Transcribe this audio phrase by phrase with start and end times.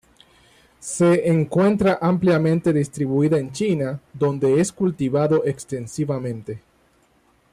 [0.79, 6.59] Se encuentra ampliamente distribuida en China, donde es cultivado extensamente.